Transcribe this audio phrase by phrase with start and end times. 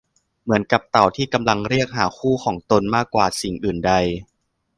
[0.43, 3.93] เหมือนกับเต่าที่กำลังเรียกหาคู่ของตนมากกว่าสิ่งอื่นใด